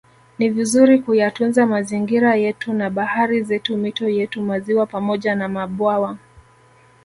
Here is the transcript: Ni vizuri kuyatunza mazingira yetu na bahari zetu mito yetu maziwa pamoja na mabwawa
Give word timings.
Ni 0.39 0.49
vizuri 0.49 0.99
kuyatunza 0.99 1.65
mazingira 1.65 2.35
yetu 2.35 2.73
na 2.73 2.89
bahari 2.89 3.43
zetu 3.43 3.77
mito 3.77 4.09
yetu 4.09 4.41
maziwa 4.41 4.85
pamoja 4.85 5.35
na 5.35 5.47
mabwawa 5.49 6.17